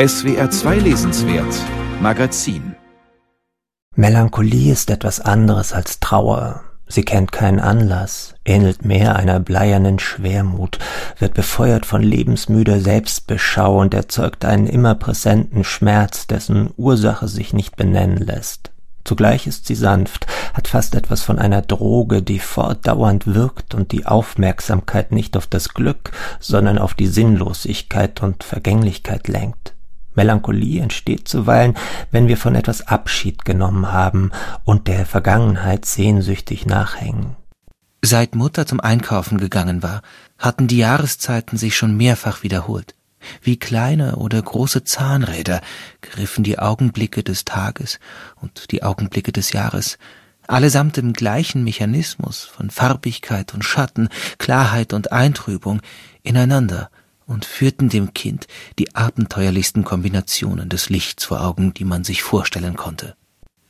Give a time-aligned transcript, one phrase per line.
[0.00, 1.52] SWR 2 Lesenswert
[2.00, 2.76] Magazin
[3.96, 6.62] Melancholie ist etwas anderes als Trauer.
[6.86, 10.78] Sie kennt keinen Anlass, ähnelt mehr einer bleiernen Schwermut,
[11.18, 17.74] wird befeuert von lebensmüder Selbstbeschau und erzeugt einen immer präsenten Schmerz, dessen Ursache sich nicht
[17.74, 18.70] benennen lässt.
[19.02, 24.06] Zugleich ist sie sanft, hat fast etwas von einer Droge, die fortdauernd wirkt und die
[24.06, 29.74] Aufmerksamkeit nicht auf das Glück, sondern auf die Sinnlosigkeit und Vergänglichkeit lenkt.
[30.14, 31.74] Melancholie entsteht zuweilen,
[32.10, 34.30] wenn wir von etwas Abschied genommen haben
[34.64, 37.36] und der Vergangenheit sehnsüchtig nachhängen.
[38.02, 40.02] Seit Mutter zum Einkaufen gegangen war,
[40.38, 42.94] hatten die Jahreszeiten sich schon mehrfach wiederholt.
[43.42, 45.60] Wie kleine oder große Zahnräder
[46.00, 47.98] griffen die Augenblicke des Tages
[48.36, 49.98] und die Augenblicke des Jahres,
[50.46, 55.80] allesamt im gleichen Mechanismus von Farbigkeit und Schatten, Klarheit und Eintrübung,
[56.22, 56.90] ineinander
[57.28, 58.48] und führten dem Kind
[58.80, 63.14] die abenteuerlichsten Kombinationen des Lichts vor Augen, die man sich vorstellen konnte.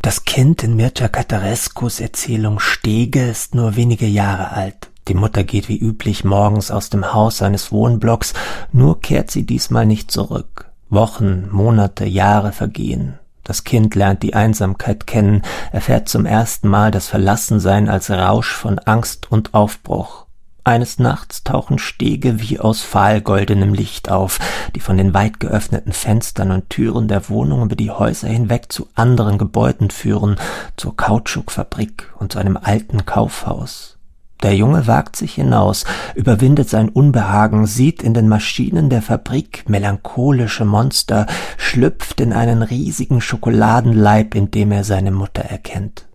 [0.00, 4.90] Das Kind in Mircea Catarescus Erzählung Stege ist nur wenige Jahre alt.
[5.08, 8.32] Die Mutter geht wie üblich morgens aus dem Haus seines Wohnblocks,
[8.72, 10.70] nur kehrt sie diesmal nicht zurück.
[10.88, 13.18] Wochen, Monate, Jahre vergehen.
[13.42, 18.78] Das Kind lernt die Einsamkeit kennen, erfährt zum ersten Mal das Verlassensein als Rausch von
[18.78, 20.27] Angst und Aufbruch.
[20.68, 24.38] Eines Nachts tauchen Stege wie aus fahlgoldenem Licht auf,
[24.76, 28.86] die von den weit geöffneten Fenstern und Türen der Wohnung über die Häuser hinweg zu
[28.94, 30.36] anderen Gebäuden führen,
[30.76, 33.96] zur Kautschukfabrik und zu einem alten Kaufhaus.
[34.42, 40.66] Der Junge wagt sich hinaus, überwindet sein Unbehagen, sieht in den Maschinen der Fabrik melancholische
[40.66, 46.07] Monster, schlüpft in einen riesigen Schokoladenleib, in dem er seine Mutter erkennt.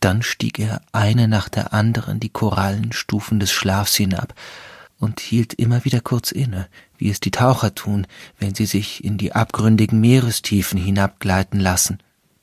[0.00, 4.34] Dann stieg er eine nach der anderen die Korallenstufen des Schlafs hinab
[4.98, 8.06] und hielt immer wieder kurz inne, wie es die Taucher tun,
[8.38, 11.98] wenn sie sich in die abgründigen Meerestiefen hinabgleiten lassen.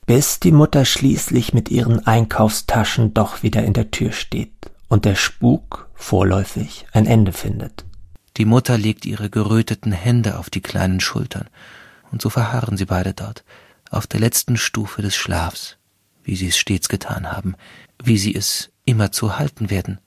[0.05, 4.51] Bis die Mutter schließlich mit ihren Einkaufstaschen doch wieder in der Tür steht
[4.87, 7.85] und der Spuk vorläufig ein Ende findet.
[8.37, 11.47] Die Mutter legt ihre geröteten Hände auf die kleinen Schultern,
[12.11, 13.43] und so verharren sie beide dort,
[13.89, 15.77] auf der letzten Stufe des Schlafs,
[16.25, 17.55] wie sie es stets getan haben,
[18.03, 19.99] wie sie es immer zu halten werden.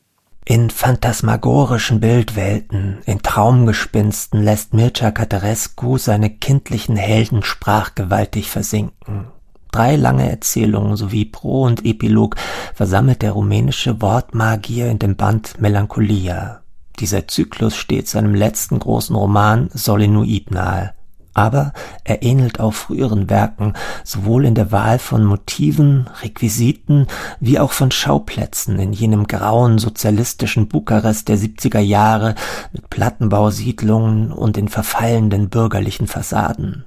[0.44, 9.26] In phantasmagorischen Bildwelten, in Traumgespinsten lässt Mircea Catarescu seine kindlichen Helden sprachgewaltig versinken.
[9.70, 12.36] Drei lange Erzählungen sowie Pro und Epilog
[12.74, 16.62] versammelt der rumänische Wortmagier in dem Band Melancholia.
[16.98, 20.94] Dieser Zyklus steht seinem letzten großen Roman Solinuit nahe.
[21.38, 21.72] Aber
[22.02, 27.06] er ähnelt auch früheren Werken, sowohl in der Wahl von Motiven, Requisiten
[27.38, 32.34] wie auch von Schauplätzen in jenem grauen sozialistischen Bukarest der 70er Jahre
[32.72, 36.86] mit Plattenbausiedlungen und den verfallenden bürgerlichen Fassaden.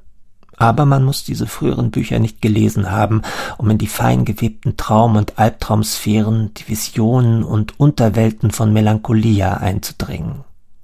[0.57, 3.21] Aber man muss diese früheren Bücher nicht gelesen haben,
[3.57, 10.43] um in die fein gewebten Traum- und Albtraumsphären, die Visionen und Unterwelten von Melancholia einzudringen.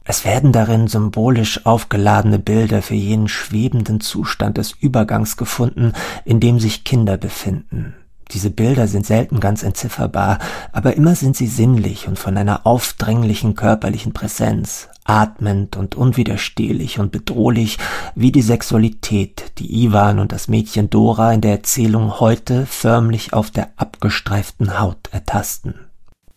[0.09, 5.91] Es werden darin symbolisch aufgeladene Bilder für jenen schwebenden Zustand des Übergangs gefunden,
[6.23, 7.94] in dem sich Kinder befinden.
[8.31, 10.40] Diese Bilder sind selten ganz entzifferbar,
[10.72, 17.12] aber immer sind sie sinnlich und von einer aufdringlichen körperlichen Präsenz, atmend und unwiderstehlich und
[17.12, 17.78] bedrohlich
[18.16, 23.51] wie die Sexualität, die Ivan und das Mädchen Dora in der Erzählung heute förmlich auf
[23.51, 25.75] der abgestreiften Haut ertasten.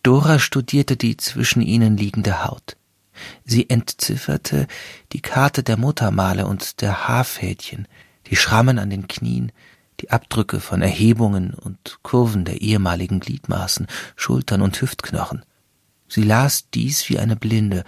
[0.02, 2.76] Dora studierte die zwischen ihnen liegende Haut.
[3.44, 4.66] Sie entzifferte
[5.12, 7.86] die Karte der Muttermale und der Haarfädchen,
[8.26, 9.52] die Schrammen an den Knien,
[10.00, 13.86] die Abdrücke von Erhebungen und Kurven der ehemaligen Gliedmaßen,
[14.16, 15.44] Schultern und Hüftknochen.
[16.08, 17.84] Sie las dies wie eine Blinde,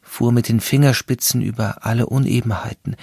[0.00, 2.96] fuhr mit den Fingerspitzen über alle Unebenheiten,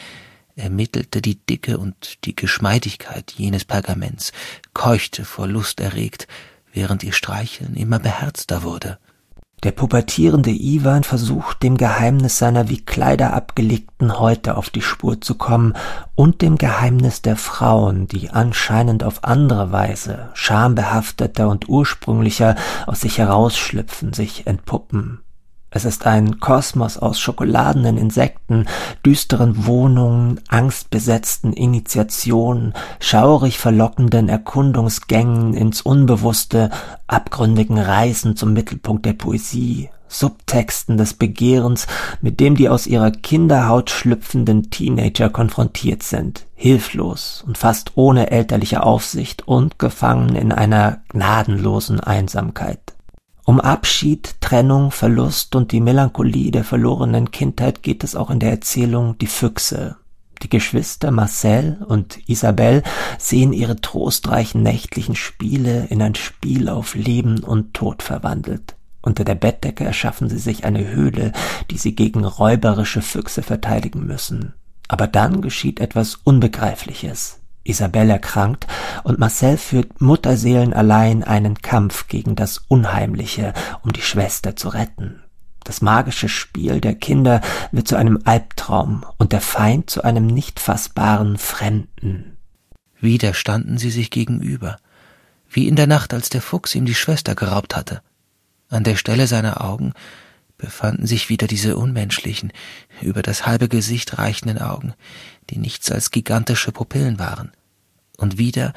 [0.56, 4.34] ermittelte die Dicke und die Geschmeidigkeit jenes Pergaments,
[4.74, 6.28] keuchte vor Lust erregt,
[6.74, 8.98] während ihr Streicheln immer beherzter wurde.
[9.64, 15.34] Der pubertierende Iwan versucht, dem Geheimnis seiner wie Kleider abgelegten Häute auf die Spur zu
[15.34, 15.74] kommen
[16.14, 22.56] und dem Geheimnis der Frauen, die anscheinend auf andere Weise, schambehafteter und ursprünglicher
[22.86, 25.22] aus sich herausschlüpfen, sich entpuppen.
[25.70, 28.66] Es ist ein Kosmos aus schokoladenen Insekten,
[29.06, 36.70] düsteren Wohnungen, angstbesetzten Initiationen, schaurig verlockenden Erkundungsgängen ins Unbewusste,
[37.08, 41.86] abgründigen Reisen zum Mittelpunkt der Poesie, Subtexten des Begehrens,
[42.22, 48.84] mit dem die aus ihrer Kinderhaut schlüpfenden Teenager konfrontiert sind, hilflos und fast ohne elterliche
[48.84, 52.97] Aufsicht und gefangen in einer gnadenlosen Einsamkeit.
[53.50, 58.52] Um Abschied, Trennung, Verlust und die Melancholie der verlorenen Kindheit geht es auch in der
[58.52, 59.96] Erzählung Die Füchse.
[60.44, 62.84] Die Geschwister Marcel und Isabelle
[63.18, 68.76] sehen ihre trostreichen nächtlichen Spiele in ein Spiel auf Leben und Tod verwandelt.
[69.02, 71.32] Unter der Bettdecke erschaffen sie sich eine Höhle,
[71.72, 74.56] die sie gegen räuberische Füchse verteidigen müssen.
[74.90, 77.40] Aber dann geschieht etwas Unbegreifliches.
[77.68, 78.68] Isabelle erkrankt
[79.04, 83.54] und Marcel führt mutterseelenallein einen Kampf gegen das Unheimliche,
[83.84, 85.24] um die Schwester zu retten.
[85.64, 87.42] Das magische Spiel der Kinder
[87.72, 92.38] wird zu einem Albtraum und der Feind zu einem nicht fassbaren Fremden.
[93.02, 94.78] Wieder standen sie sich gegenüber,
[95.50, 98.02] wie in der Nacht, als der Fuchs ihm die Schwester geraubt hatte.
[98.70, 99.94] An der Stelle seiner Augen
[100.58, 102.52] befanden sich wieder diese unmenschlichen,
[103.02, 104.94] über das halbe Gesicht reichenden Augen,
[105.50, 107.52] die nichts als gigantische Pupillen waren.
[108.18, 108.74] Und wieder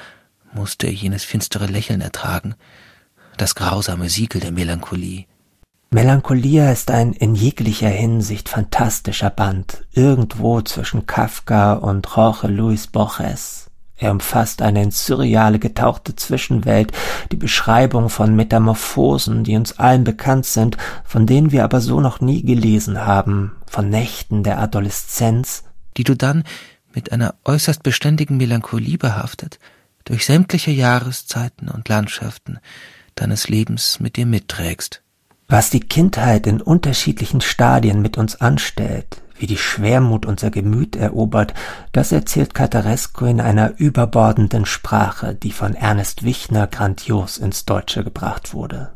[0.53, 2.55] musste er jenes finstere Lächeln ertragen,
[3.37, 5.25] das grausame Siegel der Melancholie.
[5.91, 13.70] Melancholia ist ein in jeglicher Hinsicht fantastischer Band, irgendwo zwischen Kafka und Jorge Luis Borges.
[14.01, 16.91] Er umfasst eine ins Surreale getauchte Zwischenwelt,
[17.31, 22.23] die Beschreibung von Metamorphosen, die uns allen bekannt sind, von denen wir aber so noch
[22.23, 25.65] nie gelesen haben, von Nächten der Adoleszenz,
[25.99, 26.45] die du dann
[26.95, 29.59] mit einer äußerst beständigen Melancholie behaftet
[30.05, 32.59] durch sämtliche Jahreszeiten und Landschaften
[33.17, 35.03] deines Lebens mit dir mitträgst.
[35.47, 41.55] Was die Kindheit in unterschiedlichen Stadien mit uns anstellt, wie die Schwermut unser Gemüt erobert,
[41.93, 48.55] das erzählt Cataresco in einer überbordenden Sprache, die von Ernest Wichner grandios ins Deutsche gebracht
[48.55, 48.91] wurde